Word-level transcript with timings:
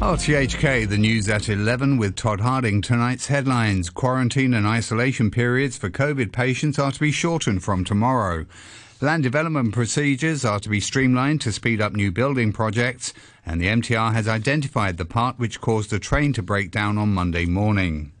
RTHK, 0.00 0.88
the 0.88 0.96
news 0.96 1.28
at 1.28 1.50
11 1.50 1.98
with 1.98 2.16
Todd 2.16 2.40
Harding. 2.40 2.80
Tonight's 2.80 3.26
headlines 3.26 3.90
Quarantine 3.90 4.54
and 4.54 4.66
isolation 4.66 5.30
periods 5.30 5.76
for 5.76 5.90
COVID 5.90 6.32
patients 6.32 6.78
are 6.78 6.90
to 6.90 7.00
be 7.00 7.12
shortened 7.12 7.62
from 7.62 7.84
tomorrow. 7.84 8.46
Land 9.02 9.24
development 9.24 9.74
procedures 9.74 10.42
are 10.42 10.58
to 10.60 10.70
be 10.70 10.80
streamlined 10.80 11.42
to 11.42 11.52
speed 11.52 11.82
up 11.82 11.92
new 11.92 12.10
building 12.10 12.50
projects, 12.50 13.12
and 13.44 13.60
the 13.60 13.66
MTR 13.66 14.14
has 14.14 14.26
identified 14.26 14.96
the 14.96 15.04
part 15.04 15.38
which 15.38 15.60
caused 15.60 15.92
a 15.92 15.98
train 15.98 16.32
to 16.32 16.42
break 16.42 16.70
down 16.70 16.96
on 16.96 17.12
Monday 17.12 17.44
morning. 17.44 18.13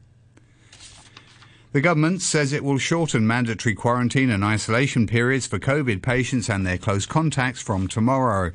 The 1.74 1.80
government 1.80 2.22
says 2.22 2.52
it 2.52 2.62
will 2.62 2.78
shorten 2.78 3.26
mandatory 3.26 3.74
quarantine 3.74 4.30
and 4.30 4.44
isolation 4.44 5.08
periods 5.08 5.48
for 5.48 5.58
COVID 5.58 6.02
patients 6.02 6.48
and 6.48 6.64
their 6.64 6.78
close 6.78 7.04
contacts 7.04 7.60
from 7.60 7.88
tomorrow. 7.88 8.52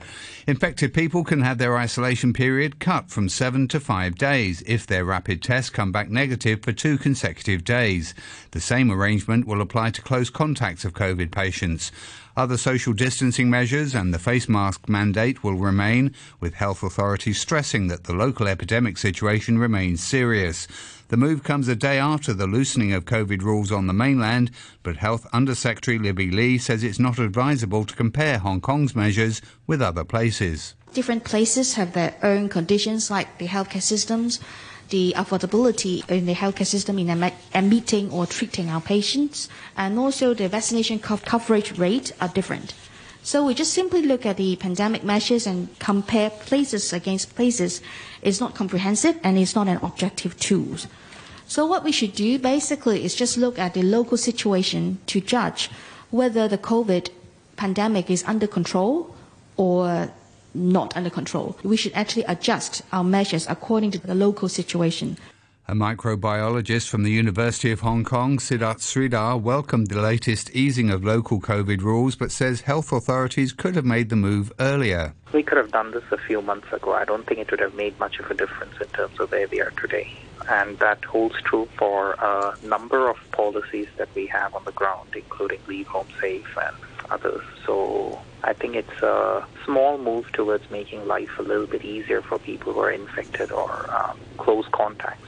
Infected 0.48 0.94
people 0.94 1.26
can 1.26 1.41
have 1.41 1.58
their 1.58 1.77
isolation 1.77 2.32
period 2.32 2.80
cut 2.80 3.10
from 3.10 3.27
seven 3.27 3.68
to 3.68 3.82
five 3.82 4.16
days 4.16 4.63
if 4.66 4.88
their 4.88 5.04
rapid 5.04 5.44
tests 5.44 5.70
come 5.70 5.91
back 5.91 6.10
negative 6.10 6.63
for 6.63 6.72
two 6.72 6.98
consecutive 6.98 7.66
days. 7.66 8.13
The 8.52 8.62
same 8.62 8.90
arrangement 8.90 9.46
will 9.46 9.60
apply 9.60 9.91
to 9.91 10.02
close 10.02 10.30
contacts 10.30 10.86
of 10.86 10.94
COVID 10.94 11.30
patients. 11.30 11.91
Other 12.38 12.55
social 12.55 12.94
distancing 12.94 13.49
measures 13.49 13.94
and 13.94 14.13
the 14.13 14.20
face 14.20 14.48
mask 14.48 14.88
mandate 14.88 15.44
will 15.44 15.55
remain, 15.55 16.16
with 16.40 16.54
health 16.54 16.84
authorities 16.84 17.41
stressing 17.41 17.90
that 17.90 18.05
the 18.05 18.13
local 18.13 18.48
epidemic 18.48 18.98
situation 18.98 19.58
remains 19.58 20.02
serious. 20.02 20.70
The 21.09 21.18
move 21.18 21.41
comes 21.41 21.68
a 21.68 21.76
day 21.76 21.98
after 21.98 22.34
the 22.34 22.45
loosening 22.45 22.94
of 22.94 23.05
COVID 23.05 23.41
rules 23.41 23.72
on 23.72 23.88
the 23.88 23.94
mainland, 23.94 24.52
but 24.84 24.98
Health 24.98 25.26
Undersecretary 25.34 25.98
Libby 25.98 26.30
Lee 26.30 26.59
says 26.59 26.84
it's 26.84 26.99
not 26.99 27.18
advisable 27.18 27.84
to 27.85 27.95
compare 27.95 28.38
Hong 28.38 28.62
Kong's 28.62 28.95
measures 28.95 29.41
with 29.66 29.82
other 29.82 30.04
places. 30.04 30.76
Different 30.93 31.24
places 31.24 31.74
have 31.74 31.93
their 31.93 32.13
own 32.21 32.48
conditions, 32.48 33.10
like 33.10 33.40
the 33.40 33.48
healthcare 33.48 33.82
systems, 33.82 34.40
the 34.90 35.15
affordability 35.18 36.07
in 36.12 36.27
the 36.27 36.35
healthcare 36.35 36.68
system 36.68 36.99
in 36.99 37.10
admitting 37.55 38.12
or 38.12 38.27
treating 38.27 38.70
our 38.70 38.82
patients, 38.82 39.49
and 39.76 39.98
also 39.98 40.35
the 40.35 40.48
vaccination 40.48 40.99
coverage 40.99 41.76
rate 41.80 42.12
are 42.21 42.27
different. 42.27 42.76
So 43.30 43.46
we 43.46 43.54
just 43.54 43.76
simply 43.76 44.02
look 44.02 44.26
at 44.26 44.38
the 44.38 44.55
pandemic 44.55 45.04
measures 45.04 45.46
and 45.46 45.70
compare 45.77 46.32
places 46.32 46.91
against 46.91 47.36
places. 47.36 47.80
It's 48.24 48.40
not 48.40 48.55
comprehensive 48.55 49.20
and 49.24 49.38
it's 49.38 49.54
not 49.54 49.68
an 49.68 49.77
objective 49.84 50.36
tool. 50.40 50.77
So 51.46 51.68
what 51.68 51.84
we 51.84 51.91
should 51.91 52.16
do 52.16 52.40
basically 52.40 53.05
is 53.05 53.13
just 53.13 53.38
look 53.38 53.60
at 53.60 53.76
the 53.76 53.84
local 53.84 54.18
situation 54.18 54.98
to 55.05 55.21
judge 55.21 55.70
whether 56.10 56.48
the 56.48 56.58
COVID 56.58 57.12
pandemic 57.55 58.10
is 58.10 58.24
under 58.26 58.48
control 58.48 59.16
or 59.58 60.12
not 60.55 60.98
under 60.98 61.12
control. 61.12 61.55
We 61.62 61.77
should 61.77 61.93
actually 61.93 62.24
adjust 62.24 62.82
our 62.91 63.04
measures 63.04 63.46
according 63.48 63.91
to 63.91 63.99
the 63.99 64.16
local 64.16 64.50
situation. 64.50 65.19
A 65.69 65.73
microbiologist 65.73 66.89
from 66.89 67.03
the 67.03 67.12
University 67.12 67.72
of 67.72 67.81
Hong 67.81 68.03
Kong, 68.03 68.39
Siddharth 68.39 68.79
Sridhar, 68.79 69.39
welcomed 69.39 69.89
the 69.89 70.01
latest 70.01 70.50
easing 70.50 70.89
of 70.89 71.03
local 71.03 71.39
COVID 71.39 71.84
rules 71.84 72.16
but 72.16 72.31
says 72.31 72.62
health 72.62 72.91
authorities 72.91 73.53
could 73.53 73.75
have 73.75 73.85
made 73.85 74.09
the 74.09 74.16
move 74.16 74.51
earlier. 74.59 75.13
We 75.31 75.44
could 75.44 75.59
have 75.59 75.72
done 75.72 75.91
this 75.91 76.06
a 76.09 76.17
few 76.17 76.41
months 76.41 76.73
ago. 76.73 76.94
I 76.94 77.06
don't 77.06 77.28
think 77.28 77.41
it 77.41 77.51
would 77.51 77.59
have 77.59 77.75
made 77.75 78.00
much 78.00 78.17
of 78.17 78.31
a 78.31 78.34
difference 78.34 78.81
in 78.81 78.88
terms 78.88 79.19
of 79.19 79.31
where 79.31 79.47
we 79.47 79.62
are 79.62 79.69
today 79.79 80.12
and 80.50 80.79
that 80.79 81.06
holds 81.06 81.40
true 81.44 81.69
for 81.78 82.13
a 82.13 82.56
number 82.63 83.07
of 83.07 83.17
policies 83.31 83.88
that 83.97 84.09
we 84.16 84.25
have 84.25 84.56
on 84.56 84.63
the 84.66 84.72
ground, 84.72 85.09
including 85.13 85.59
Leave 85.67 85.85
Home 85.90 86.07
Safe 86.19 86.57
and 86.57 86.75
others. 87.12 87.44
So 87.67 88.19
I 88.44 88.53
think 88.53 88.73
it's 88.73 89.03
a 89.03 89.45
small 89.66 90.00
move 90.00 90.31
towards 90.31 90.67
making 90.72 91.07
life 91.07 91.38
a 91.38 91.44
little 91.44 91.67
bit 91.67 91.85
easier 91.85 92.23
for 92.23 92.40
people 92.40 92.73
who 92.73 92.79
are 92.79 92.91
infected 92.91 93.51
or 93.51 93.94
um, 93.94 94.19
close 94.38 94.66
contacts. 94.72 95.28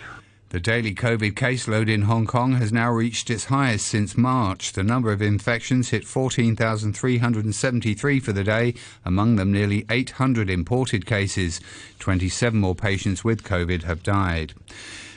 The 0.52 0.60
daily 0.60 0.94
COVID 0.94 1.32
caseload 1.32 1.88
in 1.88 2.02
Hong 2.02 2.28
Kong 2.28 2.56
has 2.56 2.74
now 2.74 2.92
reached 2.92 3.30
its 3.30 3.46
highest 3.46 3.88
since 3.88 4.18
March. 4.18 4.74
The 4.74 4.84
number 4.84 5.14
of 5.14 5.22
infections 5.22 5.92
hit 5.92 6.04
14,373 6.04 8.20
for 8.20 8.34
the 8.34 8.44
day, 8.44 8.74
among 9.06 9.38
them 9.38 9.54
nearly 9.54 9.86
800 9.90 10.50
imported 10.50 11.06
cases. 11.06 11.62
27 12.00 12.60
more 12.60 12.76
patients 12.76 13.24
with 13.24 13.46
COVID 13.46 13.84
have 13.84 14.04
died. 14.04 14.54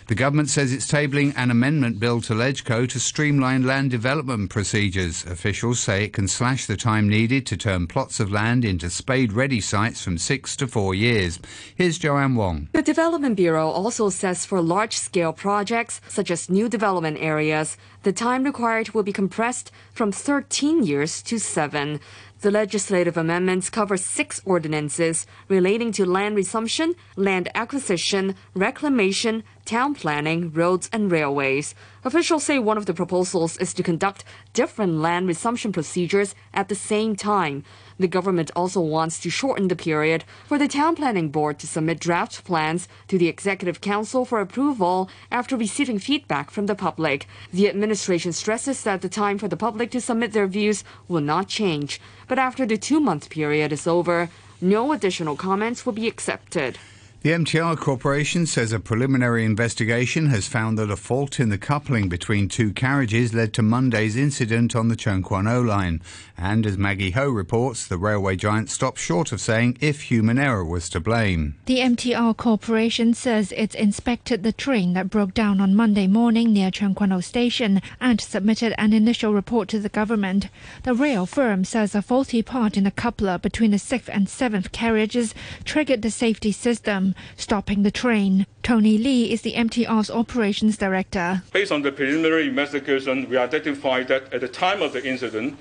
The 0.06 0.14
government 0.14 0.50
says 0.50 0.70
it's 0.70 0.86
tabling 0.86 1.32
an 1.34 1.50
amendment 1.50 1.98
bill 1.98 2.20
to 2.22 2.34
LegCo 2.34 2.86
to 2.90 3.00
streamline 3.00 3.66
land 3.66 3.90
development 3.90 4.50
procedures. 4.50 5.24
Officials 5.24 5.80
say 5.80 6.04
it 6.04 6.12
can 6.12 6.28
slash 6.28 6.66
the 6.66 6.76
time 6.76 7.08
needed 7.08 7.46
to 7.46 7.56
turn 7.56 7.86
plots 7.86 8.20
of 8.20 8.30
land 8.30 8.66
into 8.66 8.90
spade 8.90 9.32
ready 9.32 9.62
sites 9.62 10.04
from 10.04 10.18
six 10.18 10.56
to 10.56 10.66
four 10.66 10.94
years. 10.94 11.38
Here's 11.74 11.96
Joanne 11.96 12.34
Wong. 12.34 12.68
The 12.72 12.82
Development 12.82 13.34
Bureau 13.34 13.70
also 13.70 14.10
says 14.10 14.44
for 14.44 14.60
large 14.60 14.94
scale 14.94 15.32
projects, 15.32 16.02
such 16.06 16.30
as 16.30 16.50
new 16.50 16.68
development 16.68 17.16
areas, 17.18 17.78
the 18.02 18.12
time 18.12 18.44
required 18.44 18.90
will 18.90 19.04
be 19.04 19.12
compressed 19.12 19.70
from 19.94 20.12
13 20.12 20.82
years 20.82 21.22
to 21.22 21.38
seven. 21.38 21.98
The 22.44 22.50
legislative 22.50 23.16
amendments 23.16 23.70
cover 23.70 23.96
six 23.96 24.42
ordinances 24.44 25.26
relating 25.48 25.92
to 25.92 26.04
land 26.04 26.36
resumption, 26.36 26.94
land 27.16 27.48
acquisition, 27.54 28.34
reclamation, 28.54 29.44
town 29.64 29.94
planning, 29.94 30.52
roads, 30.52 30.90
and 30.92 31.10
railways. 31.10 31.74
Officials 32.04 32.44
say 32.44 32.58
one 32.58 32.76
of 32.76 32.84
the 32.84 32.92
proposals 32.92 33.56
is 33.56 33.72
to 33.72 33.82
conduct 33.82 34.24
different 34.52 34.96
land 34.96 35.26
resumption 35.26 35.72
procedures 35.72 36.34
at 36.52 36.68
the 36.68 36.74
same 36.74 37.16
time. 37.16 37.64
The 37.98 38.08
government 38.08 38.50
also 38.56 38.80
wants 38.80 39.20
to 39.20 39.30
shorten 39.30 39.68
the 39.68 39.76
period 39.76 40.24
for 40.46 40.58
the 40.58 40.68
Town 40.68 40.96
Planning 40.96 41.28
Board 41.28 41.58
to 41.60 41.66
submit 41.66 42.00
draft 42.00 42.44
plans 42.44 42.88
to 43.08 43.18
the 43.18 43.28
Executive 43.28 43.80
Council 43.80 44.24
for 44.24 44.40
approval 44.40 45.08
after 45.30 45.56
receiving 45.56 45.98
feedback 45.98 46.50
from 46.50 46.66
the 46.66 46.74
public. 46.74 47.26
The 47.52 47.68
administration 47.68 48.32
stresses 48.32 48.82
that 48.82 49.02
the 49.02 49.08
time 49.08 49.38
for 49.38 49.48
the 49.48 49.56
public 49.56 49.90
to 49.92 50.00
submit 50.00 50.32
their 50.32 50.46
views 50.46 50.82
will 51.08 51.20
not 51.20 51.48
change. 51.48 52.00
But 52.26 52.38
after 52.38 52.66
the 52.66 52.78
two 52.78 53.00
month 53.00 53.30
period 53.30 53.72
is 53.72 53.86
over, 53.86 54.28
no 54.60 54.92
additional 54.92 55.36
comments 55.36 55.84
will 55.84 55.92
be 55.92 56.08
accepted. 56.08 56.78
The 57.24 57.30
MTR 57.30 57.78
Corporation 57.78 58.44
says 58.44 58.70
a 58.70 58.78
preliminary 58.78 59.46
investigation 59.46 60.26
has 60.26 60.46
found 60.46 60.76
that 60.76 60.90
a 60.90 60.96
fault 60.96 61.40
in 61.40 61.48
the 61.48 61.56
coupling 61.56 62.10
between 62.10 62.50
two 62.50 62.70
carriages 62.70 63.32
led 63.32 63.54
to 63.54 63.62
Monday's 63.62 64.14
incident 64.14 64.76
on 64.76 64.88
the 64.88 64.94
Tseung 64.94 65.24
Kwan 65.24 65.48
O 65.48 65.62
line. 65.62 66.02
And 66.36 66.66
as 66.66 66.76
Maggie 66.76 67.12
Ho 67.12 67.30
reports, 67.30 67.86
the 67.86 67.96
railway 67.96 68.36
giant 68.36 68.68
stopped 68.68 68.98
short 68.98 69.32
of 69.32 69.40
saying 69.40 69.78
if 69.80 70.02
human 70.02 70.38
error 70.38 70.66
was 70.66 70.90
to 70.90 71.00
blame. 71.00 71.54
The 71.64 71.78
MTR 71.78 72.36
Corporation 72.36 73.14
says 73.14 73.54
it's 73.56 73.74
inspected 73.74 74.42
the 74.42 74.52
train 74.52 74.92
that 74.92 75.08
broke 75.08 75.32
down 75.32 75.62
on 75.62 75.74
Monday 75.74 76.06
morning 76.06 76.52
near 76.52 76.70
Tseung 76.70 76.94
Kwan 76.94 77.10
O 77.12 77.20
station 77.20 77.80
and 78.02 78.20
submitted 78.20 78.74
an 78.76 78.92
initial 78.92 79.32
report 79.32 79.70
to 79.70 79.78
the 79.78 79.88
government. 79.88 80.48
The 80.82 80.92
rail 80.92 81.24
firm 81.24 81.64
says 81.64 81.94
a 81.94 82.02
faulty 82.02 82.42
part 82.42 82.76
in 82.76 82.84
the 82.84 82.90
coupler 82.90 83.38
between 83.38 83.70
the 83.70 83.78
sixth 83.78 84.10
and 84.12 84.28
seventh 84.28 84.72
carriages 84.72 85.34
triggered 85.64 86.02
the 86.02 86.10
safety 86.10 86.52
system 86.52 87.13
stopping 87.36 87.82
the 87.82 87.90
train. 87.90 88.46
Tony 88.62 88.98
Lee 88.98 89.30
is 89.32 89.42
the 89.42 89.52
MTR's 89.52 90.10
operations 90.10 90.76
director. 90.76 91.42
Based 91.52 91.72
on 91.72 91.82
the 91.82 91.92
preliminary 91.92 92.48
investigation, 92.48 93.28
we 93.28 93.36
identified 93.36 94.08
that 94.08 94.32
at 94.32 94.40
the 94.40 94.48
time 94.48 94.82
of 94.82 94.92
the 94.92 95.06
incident, 95.06 95.58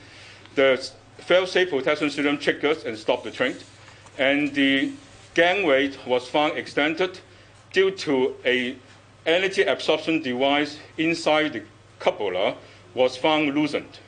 the 0.56 0.90
fail-safe 1.18 1.70
protection 1.70 2.10
system 2.10 2.38
triggered 2.38 2.84
and 2.86 2.98
stopped 2.98 3.24
the 3.24 3.32
train, 3.32 3.56
and 4.18 4.54
the 4.54 4.92
gangway 5.34 5.92
was 6.06 6.28
found 6.28 6.58
extended 6.58 7.20
due 7.72 7.92
to 7.92 8.36
a 8.46 8.76
energy 9.26 9.64
absorption 9.64 10.22
device 10.22 10.78
inside 10.98 11.54
the 11.54 11.64
coupler 12.00 12.56
was 12.94 13.16
found 13.18 13.56
loosened. 13.56 14.00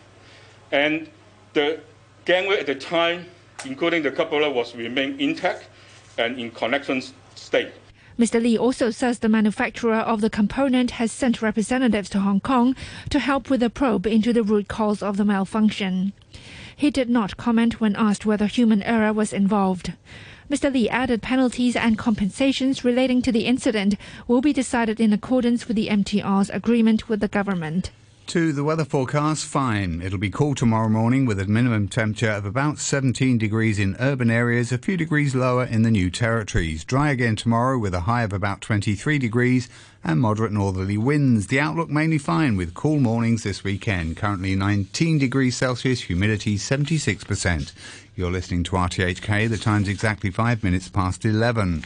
And 0.71 1.09
the 1.53 1.79
gangway 2.25 2.59
at 2.59 2.65
the 2.65 2.75
time, 2.75 3.25
including 3.65 4.03
the 4.03 4.11
coupler, 4.11 4.49
was 4.49 4.75
remained 4.75 5.21
intact 5.21 5.67
and 6.17 6.39
in 6.39 6.51
connection 6.51 7.01
state. 7.45 7.71
Mr. 8.17 8.41
Lee 8.41 8.57
also 8.57 8.89
says 8.91 9.19
the 9.19 9.29
manufacturer 9.29 9.95
of 9.95 10.21
the 10.21 10.29
component 10.29 10.91
has 10.91 11.11
sent 11.11 11.41
representatives 11.41 12.09
to 12.09 12.19
Hong 12.19 12.39
Kong 12.39 12.75
to 13.09 13.19
help 13.19 13.49
with 13.49 13.61
a 13.61 13.69
probe 13.69 14.07
into 14.07 14.31
the 14.31 14.43
root 14.43 14.67
cause 14.69 15.03
of 15.03 15.17
the 15.17 15.25
malfunction. 15.25 16.13
He 16.75 16.89
did 16.91 17.09
not 17.09 17.37
comment 17.37 17.81
when 17.81 17.95
asked 17.95 18.25
whether 18.25 18.47
human 18.47 18.81
error 18.83 19.11
was 19.11 19.33
involved. 19.33 19.93
Mr. 20.49 20.71
Lee 20.71 20.87
added 20.87 21.21
penalties 21.21 21.75
and 21.75 21.97
compensations 21.97 22.85
relating 22.85 23.21
to 23.21 23.31
the 23.31 23.45
incident 23.45 23.95
will 24.27 24.41
be 24.41 24.53
decided 24.53 24.99
in 24.99 25.11
accordance 25.11 25.67
with 25.67 25.75
the 25.75 25.87
MTR's 25.87 26.49
agreement 26.51 27.09
with 27.09 27.19
the 27.19 27.27
government. 27.27 27.91
To 28.27 28.51
the 28.51 28.63
weather 28.63 28.85
forecast, 28.85 29.45
fine. 29.45 30.01
It'll 30.01 30.17
be 30.17 30.31
cool 30.31 30.55
tomorrow 30.55 30.89
morning 30.89 31.25
with 31.27 31.39
a 31.39 31.45
minimum 31.45 31.87
temperature 31.87 32.31
of 32.31 32.43
about 32.43 32.79
17 32.79 33.37
degrees 33.37 33.77
in 33.77 33.95
urban 33.99 34.31
areas, 34.31 34.71
a 34.71 34.79
few 34.79 34.97
degrees 34.97 35.35
lower 35.35 35.63
in 35.63 35.83
the 35.83 35.91
new 35.91 36.09
territories. 36.09 36.83
Dry 36.83 37.11
again 37.11 37.35
tomorrow 37.35 37.77
with 37.77 37.93
a 37.93 38.01
high 38.01 38.23
of 38.23 38.33
about 38.33 38.61
23 38.61 39.19
degrees 39.19 39.69
and 40.03 40.19
moderate 40.19 40.51
northerly 40.51 40.97
winds. 40.97 41.47
The 41.47 41.59
outlook 41.59 41.89
mainly 41.89 42.17
fine 42.17 42.57
with 42.57 42.73
cool 42.73 42.99
mornings 42.99 43.43
this 43.43 43.63
weekend. 43.63 44.17
Currently 44.17 44.55
19 44.55 45.19
degrees 45.19 45.55
Celsius, 45.55 46.01
humidity 46.01 46.57
76%. 46.57 47.73
You're 48.15 48.31
listening 48.31 48.63
to 48.63 48.71
RTHK. 48.71 49.47
The 49.47 49.57
time's 49.57 49.87
exactly 49.87 50.31
five 50.31 50.63
minutes 50.63 50.89
past 50.89 51.25
11. 51.25 51.85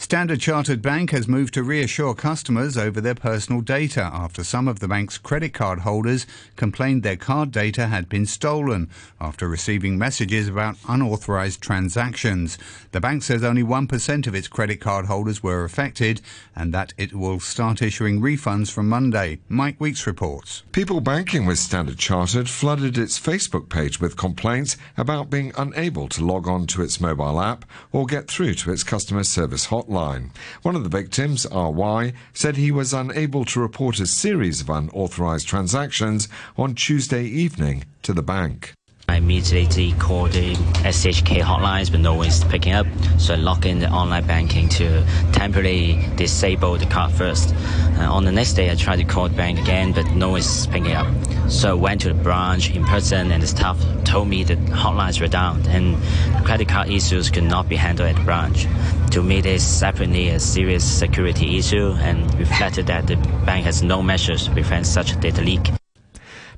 Standard 0.00 0.40
Chartered 0.40 0.80
Bank 0.80 1.10
has 1.10 1.28
moved 1.28 1.52
to 1.52 1.62
reassure 1.62 2.14
customers 2.14 2.78
over 2.78 3.02
their 3.02 3.14
personal 3.14 3.60
data 3.60 4.00
after 4.00 4.42
some 4.42 4.66
of 4.66 4.80
the 4.80 4.88
bank's 4.88 5.18
credit 5.18 5.52
card 5.52 5.80
holders 5.80 6.26
complained 6.56 7.02
their 7.02 7.18
card 7.18 7.50
data 7.50 7.86
had 7.86 8.08
been 8.08 8.24
stolen 8.24 8.88
after 9.20 9.46
receiving 9.46 9.98
messages 9.98 10.48
about 10.48 10.78
unauthorized 10.88 11.60
transactions. 11.60 12.56
The 12.92 13.00
bank 13.00 13.22
says 13.22 13.44
only 13.44 13.62
1% 13.62 14.26
of 14.26 14.34
its 14.34 14.48
credit 14.48 14.80
card 14.80 15.04
holders 15.04 15.42
were 15.42 15.64
affected 15.64 16.22
and 16.56 16.72
that 16.72 16.94
it 16.96 17.12
will 17.12 17.38
start 17.38 17.82
issuing 17.82 18.22
refunds 18.22 18.72
from 18.72 18.88
Monday. 18.88 19.40
Mike 19.50 19.78
Weeks 19.78 20.06
reports. 20.06 20.62
People 20.72 21.02
banking 21.02 21.44
with 21.44 21.58
Standard 21.58 21.98
Chartered 21.98 22.48
flooded 22.48 22.96
its 22.96 23.20
Facebook 23.20 23.68
page 23.68 24.00
with 24.00 24.16
complaints 24.16 24.78
about 24.96 25.28
being 25.28 25.52
unable 25.58 26.08
to 26.08 26.24
log 26.24 26.48
on 26.48 26.66
to 26.68 26.82
its 26.82 27.02
mobile 27.02 27.38
app 27.38 27.66
or 27.92 28.06
get 28.06 28.28
through 28.28 28.54
to 28.54 28.72
its 28.72 28.82
customer 28.82 29.24
service 29.24 29.66
hotline 29.66 29.89
hotline. 29.90 30.30
One 30.62 30.76
of 30.76 30.82
the 30.82 30.88
victims, 30.88 31.46
RY, 31.50 32.12
said 32.32 32.56
he 32.56 32.70
was 32.70 32.94
unable 32.94 33.44
to 33.46 33.60
report 33.60 34.00
a 34.00 34.06
series 34.06 34.60
of 34.60 34.70
unauthorized 34.70 35.48
transactions 35.48 36.28
on 36.56 36.74
Tuesday 36.74 37.24
evening 37.24 37.84
to 38.02 38.12
the 38.12 38.22
bank. 38.22 38.74
I 39.10 39.16
immediately 39.16 39.92
called 39.94 40.30
the 40.30 40.54
SHK 40.84 41.42
hotlines, 41.42 41.90
but 41.90 41.98
no 41.98 42.14
one's 42.14 42.44
picking 42.44 42.74
up. 42.74 42.86
So 43.18 43.34
I 43.34 43.38
log 43.38 43.66
in 43.66 43.80
the 43.80 43.90
online 43.90 44.24
banking 44.24 44.68
to 44.68 45.04
temporarily 45.32 46.06
disable 46.14 46.78
the 46.78 46.86
card 46.86 47.10
first. 47.10 47.52
Uh, 47.98 48.06
on 48.08 48.24
the 48.24 48.30
next 48.30 48.52
day, 48.52 48.70
I 48.70 48.76
tried 48.76 48.98
to 48.98 49.04
call 49.04 49.28
the 49.28 49.34
bank 49.34 49.58
again, 49.58 49.92
but 49.92 50.06
no 50.12 50.28
one's 50.28 50.68
picking 50.68 50.92
up. 50.92 51.08
So 51.48 51.70
I 51.70 51.74
went 51.74 52.02
to 52.02 52.08
the 52.08 52.22
branch 52.22 52.70
in 52.70 52.84
person, 52.84 53.32
and 53.32 53.42
the 53.42 53.48
staff 53.48 53.84
told 54.04 54.28
me 54.28 54.44
that 54.44 54.58
hotlines 54.66 55.20
were 55.20 55.26
down 55.26 55.66
and 55.66 55.96
credit 56.44 56.68
card 56.68 56.88
issues 56.88 57.30
could 57.30 57.42
not 57.42 57.68
be 57.68 57.74
handled 57.74 58.10
at 58.10 58.14
the 58.14 58.22
branch. 58.22 58.68
To 59.10 59.24
me, 59.24 59.40
this 59.40 59.68
is 59.68 59.80
definitely 59.80 60.28
a 60.28 60.38
serious 60.38 60.84
security 60.84 61.58
issue 61.58 61.94
and 61.98 62.32
reflected 62.38 62.86
that 62.86 63.08
the 63.08 63.16
bank 63.44 63.64
has 63.64 63.82
no 63.82 64.04
measures 64.04 64.44
to 64.44 64.52
prevent 64.52 64.86
such 64.86 65.18
data 65.18 65.42
leak. 65.42 65.79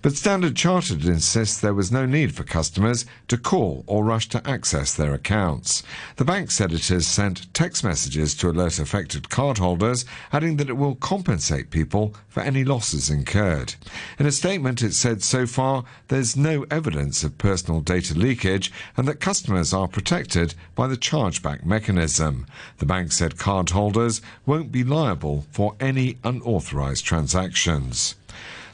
But 0.03 0.17
Standard 0.17 0.57
Chartered 0.57 1.05
insists 1.05 1.61
there 1.61 1.75
was 1.75 1.93
no 1.93 2.07
need 2.07 2.35
for 2.35 2.43
customers 2.43 3.07
to 3.29 3.39
call 3.39 3.85
or 3.87 4.05
rush 4.05 4.29
to 4.31 4.45
access 4.45 4.93
their 4.93 5.15
accounts. 5.15 5.85
The 6.17 6.25
bank 6.25 6.51
said 6.51 6.73
it 6.73 6.89
has 6.89 7.07
sent 7.07 7.55
text 7.55 7.85
messages 7.85 8.35
to 8.35 8.51
alert 8.51 8.81
affected 8.81 9.29
cardholders, 9.29 10.05
adding 10.33 10.57
that 10.57 10.69
it 10.69 10.77
will 10.77 10.97
compensate 10.97 11.71
people 11.71 12.17
for 12.29 12.41
any 12.41 12.65
losses 12.65 13.11
incurred. 13.11 13.77
In 14.19 14.27
a 14.27 14.33
statement, 14.33 14.83
it 14.83 14.95
said 14.95 15.23
so 15.23 15.47
far 15.47 15.85
there's 16.09 16.37
no 16.37 16.67
evidence 16.69 17.23
of 17.23 17.39
personal 17.39 17.81
data 17.81 18.15
leakage 18.15 18.73
and 18.97 19.07
that 19.07 19.21
customers 19.21 19.73
are 19.73 19.87
protected 19.87 20.57
by 20.75 20.89
the 20.89 20.97
chargeback 20.97 21.65
mechanism. 21.65 22.45
The 22.79 22.87
bank 22.87 23.13
said 23.13 23.37
cardholders 23.37 24.21
won't 24.47 24.73
be 24.73 24.83
liable 24.83 25.47
for 25.53 25.77
any 25.79 26.19
unauthorized 26.25 27.05
transactions. 27.05 28.17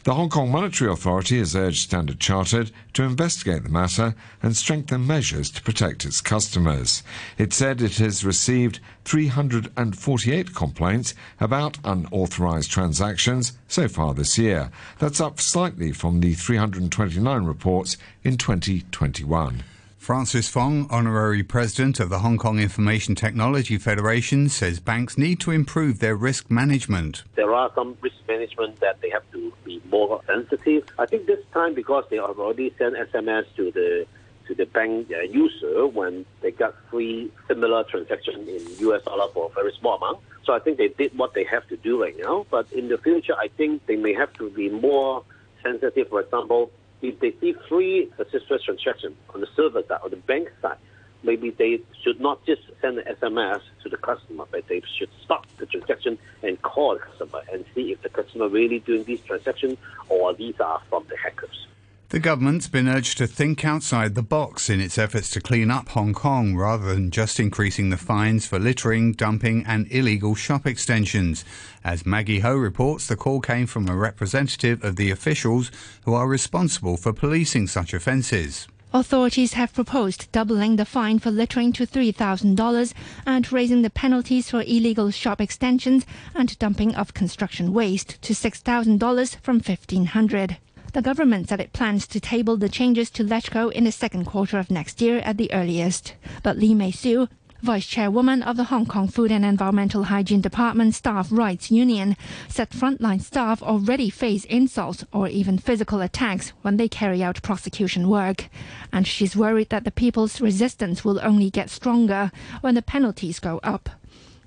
The 0.05 0.15
Hong 0.15 0.29
Kong 0.29 0.50
Monetary 0.50 0.91
Authority 0.91 1.39
has 1.39 1.56
urged 1.56 1.81
Standard 1.81 2.21
Chartered 2.21 2.71
to 2.93 3.03
investigate 3.03 3.65
the 3.65 3.69
matter 3.69 4.15
and 4.43 4.56
strengthen 4.56 5.06
measures 5.06 5.50
to 5.50 5.62
protect 5.62 6.05
its 6.05 6.21
customers. 6.21 7.03
It 7.37 7.53
said 7.53 7.83
it 7.83 7.97
has 7.97 8.25
received 8.25 8.79
348 9.05 10.55
complaints 10.55 11.15
about 11.41 11.79
unauthorized 11.85 12.71
transactions 12.71 13.53
so 13.67 13.89
far 13.89 14.15
this 14.15 14.39
year. 14.39 14.71
That's 14.99 15.21
up 15.21 15.41
slightly 15.41 15.91
from 15.91 16.21
the 16.21 16.35
329 16.35 17.45
reports 17.45 17.97
in 18.23 18.37
2021. 18.37 19.65
Francis 19.99 20.49
Fong, 20.49 20.87
Honorary 20.91 21.43
President 21.43 22.00
of 22.00 22.09
the 22.09 22.21
Hong 22.21 22.39
Kong 22.39 22.59
Information 22.59 23.15
Technology 23.15 23.77
Federation, 23.77 24.49
says 24.49 24.81
banks 24.81 25.19
need 25.19 25.41
to 25.41 25.50
improve 25.50 25.99
their 25.99 26.17
risk 26.17 26.50
management. 26.50 27.25
There 27.35 27.53
are 27.53 27.71
some 27.75 27.97
risk 28.00 28.17
management 28.27 28.81
that 28.81 29.00
they 29.03 29.11
have 29.11 29.29
to 29.33 29.53
be 29.65 29.83
more 29.91 30.23
sensitive. 30.27 30.89
I 30.99 31.06
think 31.06 31.27
this 31.27 31.45
time 31.53 31.75
because 31.75 32.05
they 32.09 32.17
have 32.17 32.39
already 32.39 32.73
sent 32.79 32.95
SMS 32.95 33.45
to 33.56 33.71
the 33.73 34.06
to 34.47 34.55
the 34.55 34.65
bank 34.65 35.11
uh, 35.12 35.21
user 35.21 35.87
when 35.87 36.25
they 36.41 36.50
got 36.53 36.75
free 36.91 37.31
similar 37.47 37.85
transaction 37.85 38.49
in 38.49 38.62
US 38.89 39.05
dollar 39.05 39.31
for 39.35 39.50
a 39.50 39.55
very 39.55 39.73
small 39.79 39.97
amount. 39.97 40.21
So 40.45 40.55
I 40.55 40.59
think 40.59 40.79
they 40.79 40.89
did 40.89 41.17
what 41.19 41.35
they 41.35 41.45
have 41.45 41.69
to 41.69 41.77
do 41.77 42.00
right 42.00 42.17
now. 42.19 42.47
But 42.50 42.73
in 42.73 42.89
the 42.89 42.97
future, 42.97 43.35
I 43.35 43.49
think 43.49 43.85
they 43.87 43.97
may 43.97 44.15
have 44.15 44.33
to 44.35 44.49
be 44.49 44.71
more 44.71 45.23
sensitive. 45.62 46.09
For 46.09 46.21
example, 46.23 46.71
if 47.03 47.19
they 47.21 47.33
see 47.41 47.55
free 47.69 48.11
successful 48.17 48.59
transaction 48.65 49.15
on 49.35 49.41
the 49.41 49.47
server 49.55 49.83
side 49.89 49.99
or 50.03 50.11
the 50.11 50.17
bank 50.17 50.49
side, 50.61 50.79
maybe 51.23 51.50
they 51.50 51.81
should 52.03 52.21
not 52.21 52.45
just 52.47 52.62
send 52.81 52.99
an 52.99 53.05
SMS 53.21 53.61
to 53.83 53.89
the 53.89 53.97
customer, 53.97 54.45
but 54.50 54.67
they 54.69 54.83
should 54.99 55.11
stop 55.25 55.47
the 55.59 55.67
transaction 55.67 56.19
and 56.43 56.61
call 56.62 56.95
the 56.95 57.00
customer 57.00 57.43
and 57.53 57.65
see 57.75 57.93
if 57.93 58.03
the 58.03 58.09
customer 58.09 58.49
really 58.49 58.81
doing 58.81 59.05
these 59.05 59.21
transactions 59.27 59.79
or 60.09 60.35
these 60.35 60.55
are 60.61 60.81
from 60.89 61.05
the 61.09 61.17
hackers. 61.23 61.67
The 62.10 62.19
government's 62.19 62.69
been 62.69 62.88
urged 62.88 63.19
to 63.19 63.26
think 63.26 63.66
outside 63.66 64.14
the 64.14 64.22
box 64.22 64.70
in 64.70 64.81
its 64.81 64.96
efforts 64.96 65.28
to 65.31 65.43
clean 65.43 65.70
up 65.70 65.90
Hong 65.90 66.14
Kong 66.14 66.56
rather 66.56 66.94
than 66.94 67.10
just 67.10 67.38
increasing 67.38 67.90
the 67.90 67.99
fines 67.99 68.46
for 68.46 68.58
littering, 68.58 69.12
dumping, 69.12 69.62
and 69.66 69.87
illegal 69.93 70.34
shop 70.34 70.66
extensions. 70.66 71.44
As 71.84 72.06
Maggie 72.06 72.40
Ho 72.40 72.56
reports, 72.56 73.06
the 73.06 73.16
call 73.16 73.43
came 73.43 73.66
from 73.66 73.88
a 73.88 73.94
representative 73.94 74.82
of 74.82 74.96
the 74.96 75.10
officials 75.10 75.70
who 76.06 76.14
are 76.14 76.26
responsible 76.26 76.96
for 76.96 77.12
policing 77.12 77.66
such 77.66 77.93
offences. 77.93 78.69
Authorities 78.94 79.52
have 79.52 79.75
proposed 79.75 80.32
doubling 80.32 80.76
the 80.76 80.87
fine 80.87 81.19
for 81.19 81.31
littering 81.31 81.75
to 81.75 81.87
$3,000 81.87 82.94
and 83.26 83.52
raising 83.52 83.82
the 83.82 83.90
penalties 83.90 84.49
for 84.49 84.62
illegal 84.62 85.11
shop 85.11 85.43
extensions 85.43 86.06
and 86.34 86.58
dumping 86.58 86.94
of 86.94 87.12
construction 87.12 87.75
waste 87.75 88.16
to 88.22 88.32
$6,000 88.32 89.37
from 89.43 89.61
$1,500. 89.61 90.56
The 90.99 91.03
government 91.03 91.49
said 91.49 91.61
it 91.61 91.73
plans 91.73 92.09
to 92.09 92.19
table 92.19 92.56
the 92.56 92.69
changes 92.69 93.09
to 93.11 93.23
LegCo 93.23 93.71
in 93.71 93.85
the 93.85 93.93
second 93.93 94.25
quarter 94.25 94.59
of 94.59 94.69
next 94.69 95.00
year 95.00 95.19
at 95.19 95.37
the 95.37 95.53
earliest. 95.53 96.15
But 96.43 96.59
Lee 96.59 96.75
Mei 96.75 96.91
Siu, 96.91 97.29
Vice 97.62 97.87
Chairwoman 97.87 98.43
of 98.43 98.56
the 98.56 98.65
Hong 98.65 98.85
Kong 98.85 99.06
Food 99.06 99.31
and 99.31 99.45
Environmental 99.45 100.03
Hygiene 100.03 100.41
Department 100.41 100.97
Staff 100.97 101.29
Rights 101.31 101.71
Union, 101.71 102.17
said 102.49 102.71
frontline 102.71 103.23
staff 103.23 103.62
already 103.62 104.11
face 104.11 104.45
insults 104.47 105.05
or 105.12 105.29
even 105.29 105.56
physical 105.56 106.00
attacks 106.00 106.49
when 106.62 106.79
they 106.79 106.89
carry 106.89 107.23
out 107.23 107.43
prosecution 107.43 108.09
work. 108.09 108.49
And 108.93 109.06
she's 109.06 109.37
worried 109.37 109.69
that 109.69 109.85
the 109.85 109.93
people's 109.93 110.40
resistance 110.40 111.05
will 111.05 111.21
only 111.23 111.49
get 111.49 111.71
stronger 111.71 112.33
when 112.61 112.75
the 112.75 112.83
penalties 112.83 113.38
go 113.38 113.61
up. 113.62 113.88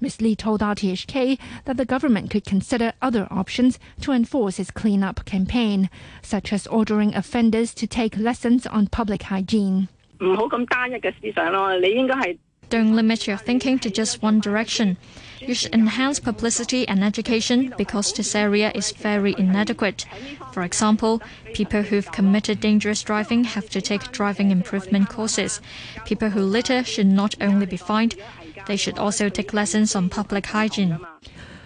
Ms. 0.02 0.20
Lee 0.20 0.36
told 0.36 0.62
RTHK 0.62 1.38
that 1.66 1.78
the 1.78 1.86
government 1.86 2.32
could 2.32 2.44
consider 2.44 2.94
other 3.02 3.28
options 3.30 3.80
to 4.02 4.12
enforce 4.12 4.60
its 4.60 4.72
clean-up 4.72 5.24
campaign, 5.26 5.90
such 6.24 6.52
as 6.52 6.66
ordering 6.68 7.14
offenders 7.14 7.74
to 7.76 7.86
take 7.86 8.18
lessons 8.18 8.66
on 8.66 8.88
public 8.88 9.24
hygiene. 9.24 9.88
Don't 12.70 12.96
limit 12.96 13.28
your 13.28 13.38
thinking 13.38 13.80
to 13.80 13.90
just 13.90 14.22
one 14.22 14.40
direction. 14.40 14.98
You 15.42 15.54
should 15.54 15.74
enhance 15.74 16.22
publicity 16.22 16.88
and 16.88 17.04
education 17.04 17.74
because 17.78 18.14
this 18.14 18.34
area 18.34 18.72
is 18.74 18.92
very 18.94 19.36
inadequate. 19.38 20.06
For 20.54 20.64
example, 20.64 21.22
people 21.54 21.82
who've 21.82 22.10
committed 22.12 22.62
dangerous 22.62 23.04
driving 23.04 23.44
have 23.44 23.70
to 23.72 23.82
take 23.82 24.14
driving 24.14 24.52
improvement 24.52 25.10
courses. 25.10 25.60
People 26.06 26.30
who 26.30 26.42
litter 26.42 26.84
should 26.86 27.08
not 27.08 27.36
only 27.42 27.66
be 27.66 27.76
fined, 27.76 28.16
they 28.68 28.78
should 28.78 28.98
also 28.98 29.30
take 29.30 29.54
lessons 29.54 29.96
on 29.96 30.10
public 30.10 30.46
hygiene. 30.48 31.00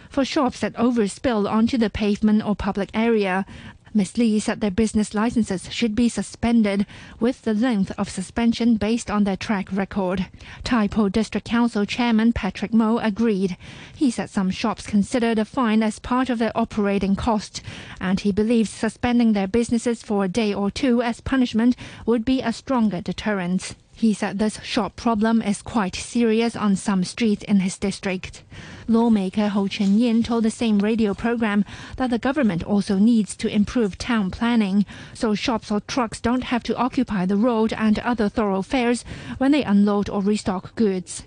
For 0.10 0.24
shops 0.24 0.62
that 0.62 0.74
overspill 0.76 1.50
onto 1.50 1.78
the 1.78 1.90
pavement 1.90 2.46
or 2.46 2.56
public 2.56 2.90
area, 2.94 3.46
Ms. 3.96 4.18
Lee 4.18 4.40
said 4.40 4.60
their 4.60 4.72
business 4.72 5.14
licenses 5.14 5.72
should 5.74 5.96
be 5.96 6.10
suspended, 6.10 6.86
with 7.18 7.44
the 7.44 7.54
length 7.54 7.94
of 7.98 8.10
suspension 8.10 8.76
based 8.76 9.10
on 9.10 9.24
their 9.24 9.38
track 9.38 9.70
record. 9.72 10.26
Tai 10.66 10.90
Po 10.90 11.08
District 11.08 11.48
Council 11.48 11.86
Chairman 11.86 12.34
Patrick 12.34 12.74
Mo 12.74 12.98
agreed. 12.98 13.56
He 13.96 14.12
said 14.12 14.30
some 14.30 14.52
shops 14.52 14.86
consider 14.86 15.34
the 15.34 15.46
fine 15.46 15.82
as 15.82 16.00
part 16.00 16.30
of 16.30 16.40
their 16.40 16.52
operating 16.56 17.16
cost, 17.16 17.62
and 18.02 18.20
he 18.20 18.34
believes 18.34 18.70
suspending 18.70 19.32
their 19.32 19.48
businesses 19.48 20.04
for 20.04 20.26
a 20.26 20.30
day 20.30 20.54
or 20.54 20.70
two 20.70 21.02
as 21.02 21.22
punishment 21.22 21.78
would 22.06 22.26
be 22.26 22.42
a 22.42 22.52
stronger 22.52 23.00
deterrent. 23.00 23.76
He 23.98 24.14
said 24.14 24.40
this 24.40 24.62
shop 24.62 24.98
problem 24.98 25.42
is 25.42 25.62
quite 25.62 25.96
serious 25.96 26.56
on 26.56 26.76
some 26.76 27.06
streets 27.06 27.44
in 27.44 27.62
his 27.62 27.78
district. 27.78 28.44
Lawmaker 28.88 29.50
Ho 29.50 29.68
Chun-yin 29.68 30.24
told 30.24 30.44
the 30.44 30.52
same 30.52 30.80
radio 30.80 31.14
program 31.14 31.66
that 31.98 32.10
the 32.10 32.20
government 32.20 32.64
also 32.64 32.98
needs 32.98 33.36
to 33.38 33.48
improve 33.48 33.98
town 33.98 34.30
planning 34.30 34.86
so 35.14 35.34
shops 35.34 35.72
or 35.72 35.80
trucks 35.82 36.22
don't 36.22 36.46
have 36.46 36.64
to 36.64 36.76
occupy 36.78 37.26
the 37.26 37.36
road 37.36 37.74
and 37.74 38.00
other 38.00 38.30
thoroughfares 38.30 39.04
when 39.38 39.52
they 39.52 39.64
unload 39.64 40.10
or 40.10 40.22
restock 40.22 40.76
goods. 40.76 41.24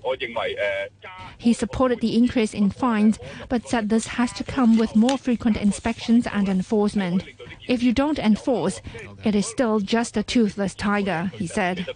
He 1.39 1.53
supported 1.53 2.01
the 2.01 2.17
increase 2.17 2.55
in 2.55 2.71
fines 2.71 3.19
but 3.49 3.69
said 3.69 3.89
this 3.89 4.07
has 4.07 4.33
to 4.35 4.45
come 4.45 4.79
with 4.79 4.97
more 4.97 5.19
frequent 5.19 5.57
inspections 5.57 6.27
and 6.27 6.49
enforcement. 6.49 7.25
If 7.67 7.83
you 7.83 7.93
don't 7.93 8.19
enforce, 8.19 8.81
it 9.25 9.35
is 9.35 9.47
still 9.47 9.81
just 9.81 10.17
a 10.17 10.23
toothless 10.23 10.75
tiger, 10.75 11.31
he 11.35 11.47
said. 11.47 11.87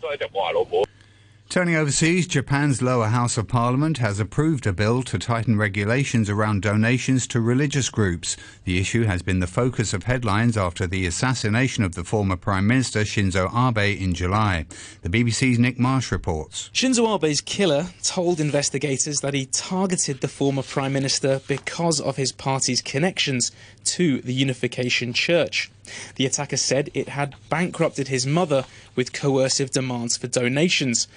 Turning 1.53 1.77
overseas, 1.77 2.27
Japan's 2.27 2.81
lower 2.81 3.09
house 3.09 3.37
of 3.37 3.47
parliament 3.47 3.99
has 3.99 4.19
approved 4.19 4.67
a 4.67 4.73
bill 4.73 5.03
to 5.03 5.19
tighten 5.19 5.59
regulations 5.59 6.31
around 6.31 6.63
donations 6.63 7.27
to 7.27 7.43
religious 7.43 7.91
groups. 7.91 8.39
The 8.65 8.81
issue 8.81 9.03
has 9.03 9.21
been 9.21 9.41
the 9.41 9.47
focus 9.47 9.93
of 9.93 10.05
headlines 10.05 10.57
after 10.57 10.87
the 10.87 11.05
assassination 11.05 11.85
of 11.85 11.95
the 11.95 12.05
former 12.05 12.37
Prime 12.37 12.67
Minister 12.67 13.01
Shinzo 13.01 13.53
Abe 13.53 14.01
in 14.01 14.15
July. 14.15 14.65
The 15.03 15.11
BBC's 15.11 15.59
Nick 15.59 15.79
Marsh 15.79 16.11
reports. 16.11 16.71
Shinzo 16.73 17.15
Abe's 17.15 17.43
killer 17.43 17.89
told 18.03 18.41
investigators 18.41 19.21
that 19.21 19.35
he 19.35 19.45
targeted 19.45 20.23
the 20.23 20.29
former 20.29 20.63
Prime 20.63 20.95
Minister 20.95 21.43
because 21.49 22.01
of 22.01 22.17
his 22.17 22.33
party's 22.33 22.81
connections 22.81 23.53
to 23.85 24.23
the 24.23 24.33
Unification 24.33 25.13
Church. 25.13 25.71
The 26.15 26.25
attacker 26.25 26.57
said 26.57 26.89
it 26.95 27.11
had 27.11 27.35
bankrupted 27.51 28.09
his 28.09 28.27
mother 28.27 28.65
with 28.95 29.13
coercive 29.13 29.71
demands 29.71 30.17
for 30.17 30.29
donations. 30.29 31.09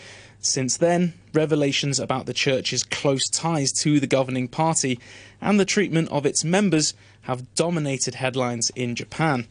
Since 0.45 0.77
then, 0.77 1.15
revelations 1.33 1.99
about 1.99 2.27
the 2.27 2.33
church's 2.33 2.83
close 2.83 3.27
ties 3.27 3.71
to 3.81 3.99
the 3.99 4.05
governing 4.05 4.47
party 4.47 4.99
and 5.41 5.59
the 5.59 5.65
treatment 5.65 6.09
of 6.09 6.23
its 6.23 6.43
members 6.43 6.93
have 7.23 7.55
dominated 7.55 8.13
headlines 8.13 8.69
in 8.75 8.93
Japan. 8.93 9.47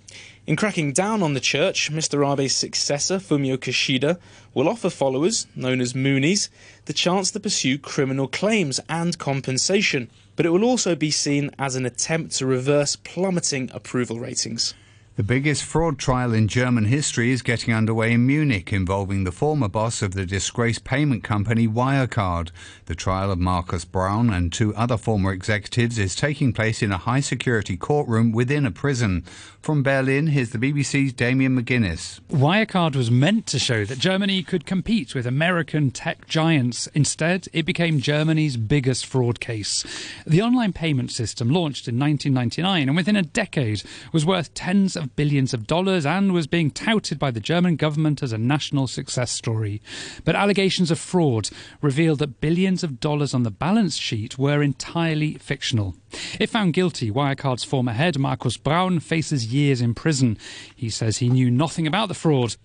In 0.47 0.55
cracking 0.55 0.93
down 0.93 1.21
on 1.21 1.35
the 1.35 1.41
church, 1.41 1.91
Mr. 1.91 2.25
Abe's 2.25 2.55
successor, 2.55 3.19
Fumio 3.19 3.57
Kishida, 3.57 4.21
will 4.55 4.69
offer 4.69 4.89
followers, 4.89 5.49
known 5.57 5.81
as 5.81 5.95
Moonies, 5.95 6.49
the 6.85 6.93
chance 6.93 7.33
to 7.33 7.41
pursue 7.41 7.77
criminal 7.77 8.29
claims 8.29 8.79
and 8.89 9.19
compensation. 9.19 10.09
But 10.37 10.47
it 10.47 10.51
will 10.51 10.65
also 10.65 10.95
be 10.95 11.11
seen 11.11 11.51
as 11.59 11.75
an 11.75 11.85
attempt 11.85 12.37
to 12.37 12.47
reverse 12.47 12.95
plummeting 12.95 13.69
approval 13.75 14.21
ratings. 14.21 14.75
The 15.17 15.23
biggest 15.23 15.63
fraud 15.63 15.97
trial 15.97 16.35
in 16.35 16.49
German 16.49 16.87
history 16.87 17.31
is 17.31 17.41
getting 17.41 17.73
underway 17.73 18.11
in 18.15 18.27
Munich, 18.27 18.73
involving 18.73 19.23
the 19.23 19.31
former 19.31 19.69
boss 19.69 20.03
of 20.03 20.15
the 20.15 20.27
disgraced 20.27 20.83
payment 20.83 21.23
company 21.23 21.69
Wirecard. 21.69 22.51
The 22.87 22.97
trial 22.97 23.31
of 23.31 23.39
Markus 23.39 23.85
Braun 23.85 24.31
and 24.31 24.53
two 24.53 24.75
other 24.75 24.97
former 24.97 25.33
executives 25.33 26.01
is 26.01 26.17
taking 26.17 26.53
place 26.53 26.83
in 26.83 26.91
a 26.91 26.99
high 26.99 27.21
security 27.21 27.77
courtroom 27.77 28.33
within 28.33 28.67
a 28.67 28.73
prison. 28.73 29.23
From 29.63 29.85
Berlin, 29.85 30.27
here's 30.27 30.51
the 30.51 30.59
BBC's 30.59 31.13
Damien 31.13 31.63
McGuinness. 31.63 32.19
Wirecard 32.29 32.97
was 32.97 33.09
meant 33.09 33.47
to 33.47 33.61
show 33.61 33.85
that 33.85 34.01
Germany 34.01 34.43
could 34.43 34.67
compete 34.67 35.15
with 35.15 35.29
American 35.29 35.93
tech 35.93 36.27
giants. 36.27 36.89
Instead, 36.89 37.47
it 37.53 37.65
became 37.65 38.01
Germany's 38.01 38.57
biggest 38.57 39.07
fraud 39.07 39.39
case. 39.39 39.85
The 40.27 40.43
online 40.43 40.73
payment 40.73 41.13
system 41.13 41.51
launched 41.51 41.87
in 41.87 42.01
1999 42.01 42.89
and 42.89 42.97
within 42.97 43.15
a 43.15 43.23
decade 43.23 43.85
was 44.13 44.27
worth 44.27 44.53
tens 44.55 44.97
of 44.97 45.04
billions 45.07 45.55
of 45.55 45.67
dollars 45.67 46.07
and 46.07 46.33
was 46.33 46.47
being 46.47 46.71
touted 46.71 47.19
by 47.19 47.31
the 47.31 47.41
German 47.41 47.77
government 47.77 48.23
as 48.23 48.33
a 48.33 48.39
national 48.39 48.87
success 48.87 49.31
story. 49.31 49.81
But 50.25 50.37
allegations 50.37 50.91
of 50.91 50.99
fraud 50.99 51.51
revealed 51.81 52.19
that 52.21 52.41
billions 52.41 52.83
of 52.83 53.01
dollars 53.01 53.35
on 53.35 53.43
the 53.43 53.51
balance 53.51 53.97
sheet 53.97 54.39
were 54.39 54.63
entirely 54.63 55.35
fictional. 55.35 55.97
If 56.41 56.51
found 56.51 56.73
guilty, 56.75 57.11
Wirecard's 57.11 57.65
former 57.65 57.93
head, 57.93 58.19
Markus 58.19 58.57
Braun, 58.57 59.01
faces 59.01 59.53
years 59.53 59.81
in 59.81 59.95
prison. 59.95 60.39
He 60.75 60.91
says 60.91 61.19
he 61.19 61.29
knew 61.29 61.51
nothing 61.51 61.87
about 61.87 62.09
the 62.09 62.15
fraud. 62.15 62.57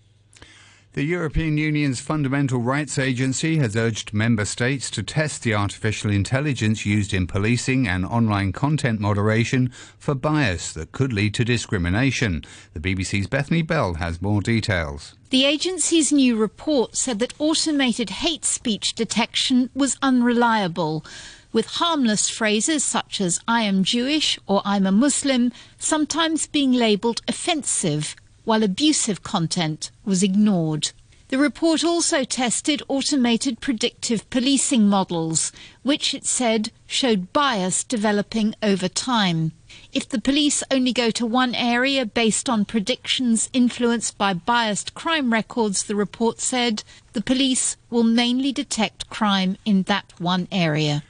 The 0.94 1.04
European 1.04 1.60
Union's 1.60 2.02
Fundamental 2.02 2.62
Rights 2.62 2.98
Agency 2.98 3.58
has 3.58 3.76
urged 3.76 4.12
member 4.12 4.44
states 4.44 4.90
to 4.90 5.04
test 5.04 5.44
the 5.44 5.54
artificial 5.54 6.10
intelligence 6.10 6.84
used 6.84 7.14
in 7.14 7.28
policing 7.28 7.88
and 7.88 8.04
online 8.04 8.54
content 8.54 9.00
moderation 9.00 9.70
for 10.00 10.16
bias 10.16 10.74
that 10.74 10.92
could 10.92 11.14
lead 11.14 11.36
to 11.36 11.46
discrimination. 11.46 12.44
The 12.74 12.80
BBC's 12.80 13.28
Bethany 13.28 13.62
Bell 13.62 13.94
has 13.94 14.20
more 14.20 14.42
details. 14.42 15.14
The 15.30 15.46
agency's 15.46 16.12
new 16.12 16.36
report 16.36 16.98
said 16.98 17.20
that 17.20 17.36
automated 17.38 18.10
hate 18.10 18.44
speech 18.44 18.96
detection 18.96 19.70
was 19.76 19.96
unreliable, 20.02 21.06
with 21.54 21.68
harmless 21.68 22.30
phrases 22.30 22.84
such 22.84 23.22
as 23.22 23.40
I 23.48 23.62
am 23.62 23.84
Jewish 23.84 24.40
or 24.48 24.64
I'm 24.66 24.88
a 24.88 24.92
Muslim 24.92 25.52
sometimes 25.78 26.48
being 26.48 26.74
labelled 26.74 27.22
offensive 27.28 28.16
while 28.46 28.64
abusive 28.64 29.24
content 29.24 29.92
was 30.06 30.24
ignored. 30.24 30.92
The 31.30 31.38
report 31.38 31.84
also 31.84 32.24
tested 32.24 32.82
automated 32.88 33.62
predictive 33.62 34.28
policing 34.32 34.88
models, 34.90 35.52
which 35.84 36.16
it 36.16 36.26
said 36.26 36.72
showed 36.88 37.32
bias 37.32 37.84
developing 37.84 38.56
over 38.64 38.88
time. 38.88 39.52
If 39.94 40.10
the 40.10 40.20
police 40.20 40.64
only 40.72 40.92
go 40.92 41.12
to 41.12 41.28
one 41.28 41.54
area 41.54 42.04
based 42.04 42.50
on 42.50 42.66
predictions 42.66 43.48
influenced 43.54 44.18
by 44.18 44.34
biased 44.34 44.96
crime 44.96 45.32
records, 45.32 45.84
the 45.84 45.96
report 45.96 46.40
said, 46.40 46.84
the 47.14 47.22
police 47.22 47.78
will 47.92 48.04
mainly 48.04 48.52
detect 48.52 49.10
crime 49.12 49.58
in 49.66 49.84
that 49.84 50.14
one 50.20 50.48
area. 50.52 51.04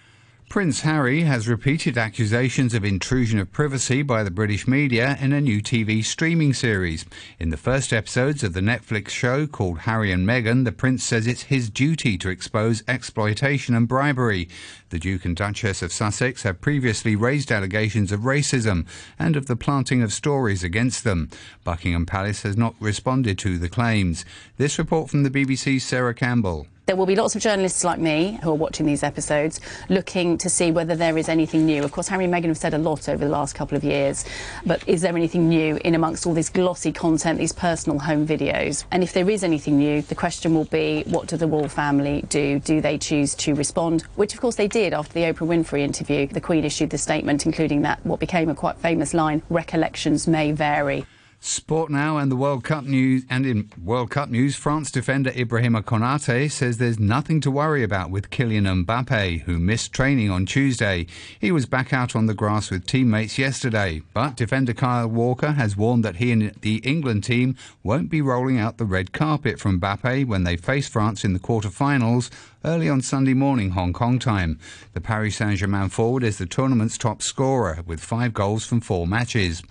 Prince 0.50 0.82
Harry 0.82 1.22
has 1.22 1.48
repeated 1.48 1.96
accusations 1.96 2.74
of 2.74 2.84
intrusion 2.84 3.38
of 3.38 3.51
privacy 3.51 4.01
by 4.01 4.24
the 4.24 4.32
British 4.32 4.68
media 4.68 5.15
in 5.22 5.32
a 5.32 5.39
new 5.39 5.62
TV 5.62 6.03
streaming 6.03 6.56
series. 6.56 7.06
In 7.38 7.51
the 7.51 7.56
first 7.56 7.94
episodes 7.94 8.44
of 8.44 8.53
the 8.53 8.60
Netflix 8.60 9.10
show 9.10 9.46
called 9.46 9.82
Harry 9.82 10.12
and 10.12 10.27
Meghan, 10.27 10.65
the 10.65 10.72
prince 10.72 11.03
says 11.03 11.27
it's 11.27 11.44
his 11.44 11.70
duty 11.70 12.18
to 12.18 12.29
expose 12.29 12.82
exploitation 12.88 13.75
and 13.75 13.88
bribery. 13.88 14.50
The 14.89 14.98
Duke 14.98 15.24
and 15.24 15.36
Duchess 15.36 15.84
of 15.84 15.94
Sussex 15.94 16.41
have 16.41 16.62
previously 16.62 17.15
raised 17.15 17.51
allegations 17.51 18.12
of 18.12 18.22
racism 18.22 18.88
and 19.20 19.36
of 19.36 19.46
the 19.46 19.56
planting 19.56 20.01
of 20.01 20.12
stories 20.12 20.63
against 20.63 21.03
them. 21.03 21.29
Buckingham 21.63 22.08
Palace 22.08 22.41
has 22.41 22.58
not 22.58 22.74
responded 22.79 23.38
to 23.38 23.60
the 23.60 23.70
claims. 23.70 24.25
This 24.58 24.79
report 24.79 25.12
from 25.12 25.22
the 25.22 25.29
BBC's 25.29 25.84
Sarah 25.84 26.15
Campbell. 26.15 26.65
There 26.89 26.96
will 26.96 27.05
be 27.05 27.15
lots 27.15 27.36
of 27.36 27.43
journalists 27.43 27.84
like 27.84 28.00
me 28.00 28.39
who 28.41 28.50
are 28.50 28.55
watching 28.55 28.88
these 28.88 29.03
episodes 29.03 29.62
looking 29.89 30.39
to 30.39 30.50
see 30.50 30.72
whether 30.72 30.96
there 30.96 31.19
is 31.19 31.29
anything 31.29 31.67
new. 31.67 31.84
Of 31.84 31.91
course, 31.91 32.08
Harry 32.08 32.25
and 32.25 32.34
Meghan 32.34 32.48
have 32.48 32.58
said 32.58 32.74
a 32.74 32.79
lot 32.79 33.08
over 33.08 33.24
the 33.24 33.29
last 33.29 33.53
couple 33.53 33.77
of 33.77 33.84
years, 33.84 34.25
but 34.65 34.81
is 34.89 35.01
there 35.01 35.15
anything 35.15 35.48
new 35.50 35.79
in 35.86 35.93
amongst 35.93 36.25
all 36.25 36.34
this 36.34 36.50
glossy 36.50 36.91
content, 36.91 37.38
these 37.38 37.53
personal 37.53 38.00
home 38.00 38.25
videos? 38.25 38.86
And 38.89 39.03
if 39.03 39.13
there 39.13 39.29
is 39.29 39.43
anything 39.43 39.77
new, 39.77 40.01
the 40.01 40.15
question 40.15 40.55
will 40.55 40.65
be 40.65 41.03
what 41.05 41.27
do 41.27 41.38
the 41.38 41.46
royal 41.46 41.69
family 41.69 42.25
do? 42.27 42.58
Do 42.58 42.81
they 42.81 42.98
choose 42.98 43.36
to 43.36 43.53
respond? 43.53 44.01
Which, 44.15 44.34
of 44.34 44.41
course, 44.41 44.55
they 44.55 44.67
did 44.67 44.91
after 44.91 45.13
the 45.13 45.31
Oprah 45.31 45.48
Winfrey 45.48 45.81
interview. 45.81 46.25
The 46.25 46.41
Queen 46.41 46.65
issued 46.65 46.89
the 46.89 46.98
statement, 46.98 47.46
including 47.46 47.84
that 47.84 48.03
what 48.03 48.19
became 48.19 48.50
a 48.50 48.55
quite 48.55 48.77
famous 48.77 49.13
line 49.13 49.43
recollections 49.51 50.27
may 50.27 50.53
vary. 50.53 51.05
Sport 51.41 51.89
now 51.89 52.17
and 52.17 52.29
the 52.29 52.36
World 52.36 52.65
Cup 52.65 52.84
news. 52.84 53.24
And 53.29 53.46
in 53.46 53.69
World 53.81 54.12
Cup 54.12 54.29
news, 54.29 54.58
France 54.58 54.91
defender 54.91 55.31
Ibrahima 55.31 55.84
Konate 55.84 56.51
says 56.51 56.77
there's 56.77 57.00
nothing 57.00 57.39
to 57.41 57.50
worry 57.50 57.81
about 57.81 58.12
with 58.12 58.29
Kylian 58.29 58.86
Mbappe, 58.86 59.41
who 59.43 59.58
missed 59.58 59.93
training 59.93 60.29
on 60.29 60.46
Tuesday. 60.46 61.08
He 61.39 61.51
was 61.51 61.65
back 61.65 61.93
out 61.93 62.13
on 62.13 62.25
the 62.25 62.34
grass 62.34 62.69
with 62.69 62.86
teammates 62.86 63.38
yesterday, 63.38 64.01
but 64.13 64.36
defender 64.36 64.74
Kyle 64.74 65.08
Walker 65.08 65.53
has 65.53 65.77
warned 65.77 66.03
that 66.03 66.17
he 66.17 66.34
and 66.34 66.53
the 66.62 66.77
England 66.77 67.24
team 67.24 67.55
won't 67.84 68.10
be 68.10 68.22
rolling 68.22 68.60
out 68.60 68.77
the 68.77 68.86
red 68.86 69.13
carpet 69.13 69.60
from 69.60 69.79
Mbappe 69.79 70.27
when 70.27 70.43
they 70.43 70.58
face 70.58 70.89
France 70.89 71.24
in 71.24 71.31
the 71.31 71.39
quarter-finals 71.39 72.29
early 72.65 72.89
on 72.89 73.01
Sunday 73.01 73.34
morning 73.34 73.69
Hong 73.69 73.93
Kong 73.93 74.19
time. 74.19 74.60
The 74.93 75.00
Paris 75.00 75.38
Saint-Germain 75.38 75.88
forward 75.88 76.24
is 76.24 76.38
the 76.38 76.46
tournament's 76.46 76.98
top 76.98 77.22
scorer 77.22 77.79
with 77.86 78.01
five 78.01 78.34
goals 78.34 78.65
from 78.65 78.81
four 78.81 79.08
matches. 79.08 79.63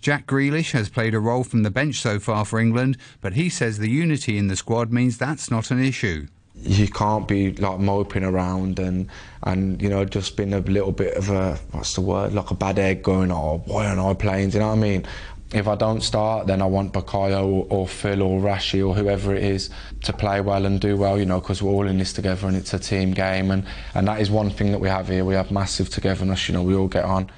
Jack 0.00 0.26
Grealish 0.26 0.70
has 0.70 0.88
played 0.88 1.15
a 1.16 1.20
role 1.20 1.42
from 1.42 1.64
the 1.64 1.70
bench 1.70 1.96
so 1.96 2.20
far 2.20 2.44
for 2.44 2.60
England, 2.60 2.96
but 3.20 3.32
he 3.32 3.48
says 3.48 3.78
the 3.78 3.90
unity 3.90 4.38
in 4.38 4.48
the 4.48 4.56
squad 4.56 4.92
means 4.92 5.18
that's 5.18 5.50
not 5.50 5.70
an 5.70 5.82
issue. 5.82 6.26
You 6.62 6.88
can't 6.88 7.28
be 7.28 7.52
like 7.52 7.80
moping 7.80 8.24
around 8.24 8.78
and 8.78 9.08
and 9.42 9.80
you 9.82 9.90
know 9.90 10.04
just 10.04 10.36
being 10.36 10.54
a 10.54 10.60
little 10.60 10.92
bit 10.92 11.14
of 11.14 11.28
a 11.28 11.56
what's 11.72 11.94
the 11.94 12.00
word 12.00 12.32
like 12.32 12.50
a 12.50 12.54
bad 12.54 12.78
egg 12.78 13.02
going 13.02 13.30
oh 13.30 13.62
why 13.66 13.86
aren't 13.86 14.00
I 14.00 14.14
playing? 14.14 14.50
Do 14.50 14.54
you 14.54 14.60
know 14.60 14.68
what 14.68 14.74
I 14.74 14.76
mean? 14.76 15.06
If 15.52 15.68
I 15.68 15.74
don't 15.74 16.00
start 16.00 16.46
then 16.46 16.62
I 16.62 16.66
want 16.66 16.94
Bukayo 16.94 17.44
or, 17.44 17.66
or 17.68 17.86
Phil 17.86 18.22
or 18.22 18.40
Rashi 18.40 18.86
or 18.86 18.94
whoever 18.94 19.34
it 19.34 19.44
is 19.44 19.68
to 20.04 20.14
play 20.14 20.40
well 20.40 20.64
and 20.64 20.80
do 20.80 20.96
well 20.96 21.18
you 21.18 21.26
know 21.26 21.40
because 21.40 21.62
we're 21.62 21.72
all 21.72 21.86
in 21.86 21.98
this 21.98 22.14
together 22.14 22.48
and 22.48 22.56
it's 22.56 22.72
a 22.72 22.78
team 22.78 23.12
game 23.12 23.50
and 23.50 23.64
and 23.94 24.08
that 24.08 24.20
is 24.20 24.30
one 24.30 24.48
thing 24.48 24.72
that 24.72 24.80
we 24.80 24.88
have 24.88 25.08
here. 25.08 25.26
We 25.26 25.34
have 25.34 25.50
massive 25.50 25.90
togetherness 25.90 26.48
you 26.48 26.54
know 26.54 26.62
we 26.62 26.74
all 26.74 26.88
get 26.88 27.04
on 27.04 27.30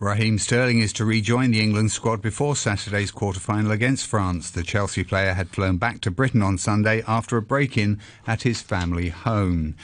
Raheem 0.00 0.38
Sterling 0.38 0.78
is 0.78 0.92
to 0.92 1.04
rejoin 1.04 1.50
the 1.50 1.60
England 1.60 1.90
squad 1.90 2.22
before 2.22 2.54
Saturday's 2.54 3.10
quarter-final 3.10 3.72
against 3.72 4.06
France. 4.06 4.48
The 4.48 4.62
Chelsea 4.62 5.02
player 5.02 5.34
had 5.34 5.48
flown 5.48 5.76
back 5.76 6.00
to 6.02 6.10
Britain 6.12 6.40
on 6.40 6.56
Sunday 6.56 7.02
after 7.08 7.36
a 7.36 7.42
break-in 7.42 7.98
at 8.24 8.42
his 8.42 8.62
family 8.62 9.08
home. 9.08 9.74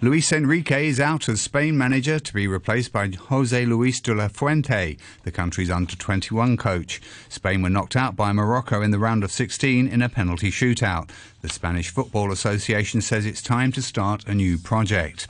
Luis 0.00 0.30
Enrique 0.30 0.86
is 0.86 1.00
out 1.00 1.28
as 1.28 1.40
Spain 1.40 1.76
manager 1.76 2.20
to 2.20 2.32
be 2.32 2.46
replaced 2.46 2.92
by 2.92 3.08
Jose 3.08 3.66
Luis 3.66 4.00
de 4.00 4.14
la 4.14 4.28
Fuente, 4.28 4.96
the 5.24 5.32
country's 5.32 5.72
under-21 5.72 6.56
coach. 6.56 7.02
Spain 7.28 7.60
were 7.60 7.68
knocked 7.68 7.96
out 7.96 8.14
by 8.14 8.32
Morocco 8.32 8.80
in 8.80 8.92
the 8.92 9.00
round 9.00 9.24
of 9.24 9.32
16 9.32 9.88
in 9.88 10.02
a 10.02 10.08
penalty 10.08 10.52
shootout. 10.52 11.10
The 11.42 11.48
Spanish 11.48 11.90
Football 11.90 12.30
Association 12.30 13.00
says 13.00 13.26
it's 13.26 13.42
time 13.42 13.72
to 13.72 13.82
start 13.82 14.24
a 14.28 14.36
new 14.36 14.56
project. 14.56 15.26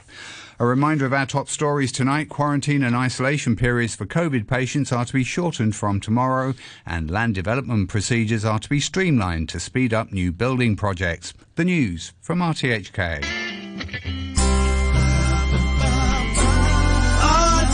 A 0.61 0.67
reminder 0.67 1.05
of 1.05 1.13
our 1.13 1.27
top 1.27 1.49
stories 1.49 1.91
tonight. 1.91 2.29
Quarantine 2.29 2.85
and 2.85 2.95
isolation 2.95 3.57
periods 3.57 3.97
for 3.97 4.07
COVID 4.07 4.47
patients 4.47 4.93
are 4.93 5.05
to 5.05 5.13
be 5.13 5.25
shortened 5.25 5.75
from 5.75 5.99
tomorrow, 5.99 6.55
and 6.87 7.11
land 7.11 7.35
development 7.35 7.89
procedures 7.89 8.45
are 8.45 8.61
to 8.61 8.69
be 8.69 8.79
streamlined 8.79 9.49
to 9.49 9.59
speed 9.59 9.93
up 9.93 10.13
new 10.13 10.31
building 10.31 10.77
projects. 10.77 11.35
The 11.57 11.65
news 11.65 12.13
from 12.21 12.39
RTHK. 12.39 13.25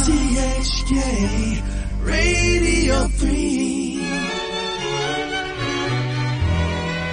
RTHK 0.00 1.62
Radio 2.02 3.08
3 3.08 3.96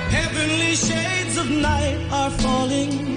Heavenly 0.09 0.75
shades 0.75 1.38
of 1.38 1.51
night 1.51 2.07
are 2.09 2.31
falling 2.31 3.16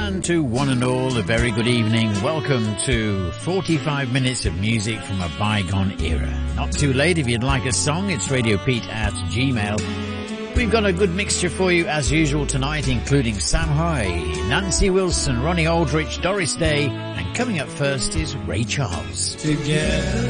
And 0.00 0.24
to 0.24 0.42
one 0.42 0.68
and 0.70 0.84
all, 0.84 1.18
a 1.18 1.22
very 1.22 1.50
good 1.50 1.66
evening. 1.66 2.10
Welcome 2.22 2.76
to 2.84 3.32
45 3.32 4.12
minutes 4.12 4.46
of 4.46 4.54
music 4.58 5.00
from 5.00 5.20
a 5.20 5.28
bygone 5.40 6.00
era. 6.00 6.30
Not 6.54 6.70
too 6.72 6.92
late 6.92 7.18
if 7.18 7.28
you'd 7.28 7.42
like 7.42 7.66
a 7.66 7.72
song, 7.72 8.08
it's 8.10 8.28
radiopete 8.28 8.86
at 8.86 9.12
gmail. 9.32 10.56
We've 10.56 10.70
got 10.70 10.86
a 10.86 10.92
good 10.92 11.10
mixture 11.10 11.50
for 11.50 11.72
you 11.72 11.86
as 11.86 12.12
usual 12.12 12.46
tonight, 12.46 12.86
including 12.86 13.40
Sam 13.40 13.68
Hoy, 13.68 14.06
Nancy 14.48 14.88
Wilson, 14.88 15.42
Ronnie 15.42 15.66
Aldrich, 15.66 16.22
Doris 16.22 16.54
Day, 16.54 16.86
and 16.86 17.36
coming 17.36 17.58
up 17.58 17.68
first 17.68 18.14
is 18.14 18.36
Ray 18.36 18.62
Charles. 18.64 19.34
Together 19.34 20.28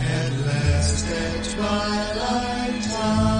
at 0.00 0.32
last 0.46 1.06
at 1.12 1.44
twilight 1.54 2.82
time. 2.84 3.35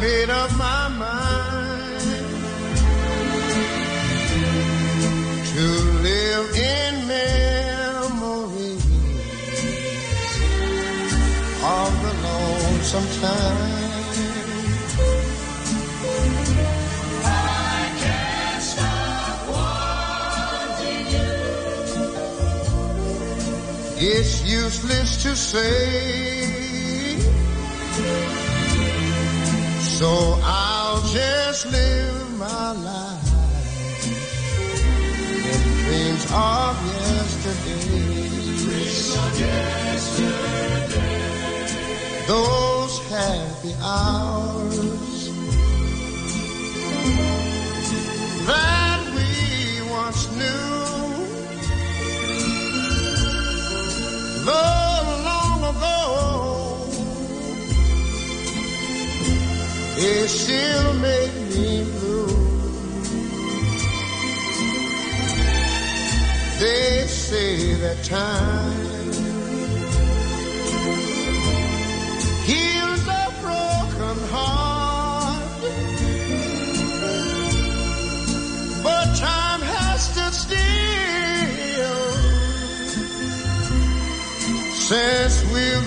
Made 0.00 0.30
up 0.30 0.50
my 0.56 0.88
mind 0.88 2.00
to 5.52 5.66
live 6.06 6.46
in 6.56 7.06
memories 7.08 8.84
of 11.64 11.90
the 12.02 12.12
lonesome 12.22 13.08
time. 13.20 13.78
It's 24.00 24.44
useless 24.48 25.22
to 25.24 25.34
say, 25.34 26.37
so 29.98 30.38
I'll 30.44 31.02
just 31.08 31.66
live 31.72 32.38
my 32.38 32.70
life 32.70 33.34
in 35.44 35.60
dreams 35.82 36.24
of 36.32 36.76
yesterday. 36.86 37.98
Dreams 38.62 39.16
of 39.16 39.40
yesterday. 39.40 40.68
Those 42.28 42.94
happy 43.10 43.74
hours 43.82 45.07
still 60.28 60.92
make 60.94 61.32
me 61.54 61.84
blue. 61.84 62.26
They 66.60 67.06
say 67.06 67.74
that 67.74 68.04
time 68.04 69.12
heals 72.44 73.02
a 73.08 73.32
broken 73.40 74.18
heart, 74.28 75.60
but 78.82 79.06
time 79.16 79.62
has 79.62 79.98
stood 80.10 80.34
still 80.34 80.58
since 84.74 85.44
we've 85.52 85.77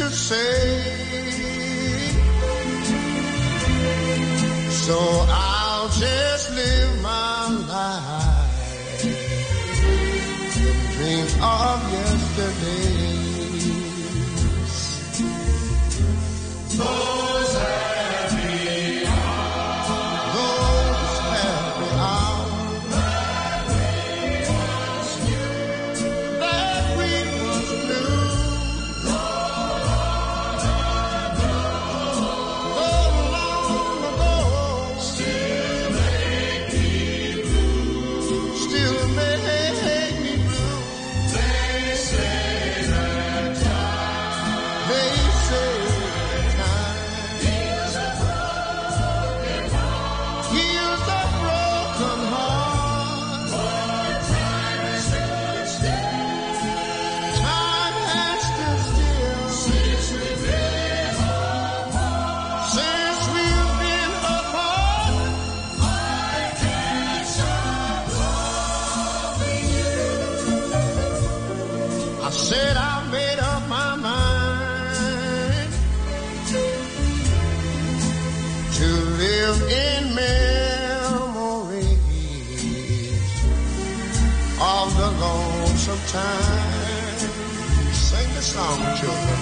to 0.00 0.10
say. 0.10 0.80
So 4.70 4.96
I'll 5.28 5.49
said 72.50 72.76
I 72.76 73.08
made 73.12 73.38
up 73.38 73.62
my 73.68 73.94
mind 73.94 75.70
to 78.78 78.88
live 79.22 79.58
in 79.86 80.02
memories 80.16 81.30
of 84.60 84.86
the 85.00 85.10
lonesome 85.24 86.02
time. 86.08 87.18
Sing 87.92 88.28
the 88.34 88.42
song, 88.42 88.78
children. 88.98 89.40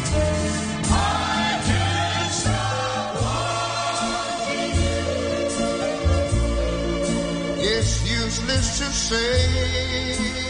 It's 7.72 7.94
useless 8.06 8.66
to 8.80 8.84
say 9.06 10.47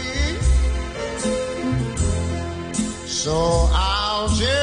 So 3.29 3.69
I'll 3.71 4.27
just 4.27 4.59